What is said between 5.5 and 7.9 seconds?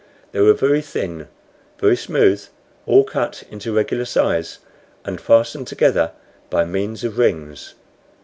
together by means of rings.